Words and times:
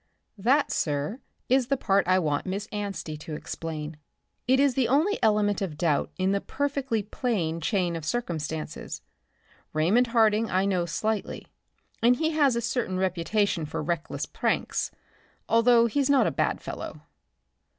"That, 0.39 0.71
sir, 0.71 1.19
is 1.47 1.67
the 1.67 1.77
part 1.77 2.07
I 2.07 2.17
want 2.17 2.47
Miss 2.47 2.67
Anstey 2.71 3.17
to 3.17 3.35
explain. 3.35 3.97
It 4.47 4.59
is 4.59 4.73
the 4.73 4.87
only 4.87 5.19
element 5.21 5.61
of 5.61 5.77
doubt 5.77 6.09
in 6.17 6.33
a 6.33 6.41
perfectly 6.41 7.03
plain 7.03 7.61
chain 7.61 7.95
of 7.95 8.03
circumstances. 8.03 9.03
Raymond 9.73 10.07
Harding 10.07 10.49
I 10.49 10.65
know 10.65 10.87
slightly, 10.87 11.45
and 12.01 12.15
he 12.15 12.31
has 12.31 12.55
a 12.55 12.61
certain 12.61 12.97
reputation 12.97 13.63
for 13.67 13.83
reckless 13.83 14.25
pranks, 14.25 14.89
although 15.47 15.85
he's 15.85 16.09
not 16.09 16.25
a 16.25 16.31
bad 16.31 16.61
fellow." 16.61 17.01